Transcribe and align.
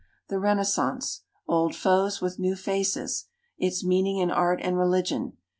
The 0.29 0.39
re 0.39 0.55
naissance. 0.55 1.19
Old 1.47 1.75
foes 1.75 2.21
with 2.21 2.39
new 2.39 2.55
faces. 2.55 3.25
Its 3.59 3.83
meaning 3.85 4.17
in 4.17 4.31
Art 4.31 4.59
and 4.63 4.75
Religion. 4.75 5.37